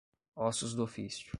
Ossos 0.35 0.73
do 0.73 0.81
ofício 0.83 1.29